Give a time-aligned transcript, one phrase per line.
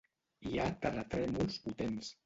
[0.51, 2.15] Hi ha terratrèmols potents.